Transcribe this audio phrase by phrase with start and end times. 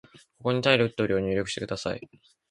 [0.39, 2.01] ここにタイトルを入力してください。